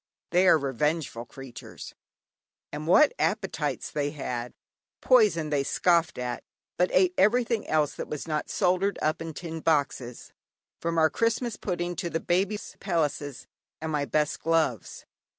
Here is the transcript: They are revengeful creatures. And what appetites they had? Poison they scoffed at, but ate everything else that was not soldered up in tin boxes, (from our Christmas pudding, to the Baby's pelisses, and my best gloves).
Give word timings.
They 0.31 0.47
are 0.47 0.57
revengeful 0.57 1.27
creatures. 1.27 1.93
And 2.71 2.87
what 2.87 3.13
appetites 3.19 3.91
they 3.91 4.09
had? 4.09 4.55
Poison 4.99 5.51
they 5.51 5.61
scoffed 5.63 6.17
at, 6.17 6.43
but 6.75 6.89
ate 6.91 7.13
everything 7.19 7.67
else 7.67 7.93
that 7.93 8.07
was 8.07 8.27
not 8.27 8.49
soldered 8.49 8.97
up 8.99 9.21
in 9.21 9.35
tin 9.35 9.59
boxes, 9.59 10.33
(from 10.79 10.97
our 10.97 11.11
Christmas 11.11 11.55
pudding, 11.55 11.95
to 11.97 12.09
the 12.09 12.19
Baby's 12.19 12.75
pelisses, 12.79 13.45
and 13.79 13.91
my 13.91 14.05
best 14.05 14.39
gloves). 14.39 15.05